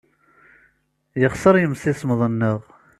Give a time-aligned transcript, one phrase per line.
[1.21, 2.59] Yexṣer yemsismeḍ-nneɣ.